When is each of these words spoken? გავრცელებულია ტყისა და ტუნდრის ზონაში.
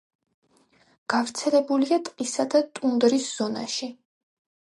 გავრცელებულია 1.13 1.99
ტყისა 2.09 2.47
და 2.55 2.63
ტუნდრის 2.79 3.29
ზონაში. 3.37 3.91